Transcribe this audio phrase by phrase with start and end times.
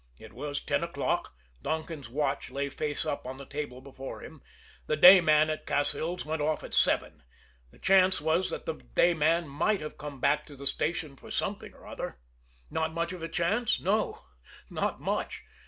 [0.17, 4.41] It was ten o'clock Donkin's watch lay face up on the table before him
[4.87, 7.21] the day man at Cassil's went off at seven
[7.69, 11.29] the chance was that the day man might have come back to the station for
[11.29, 12.17] something or other!
[12.71, 13.79] Not much of a chance?
[13.79, 14.23] No
[14.71, 15.43] not much!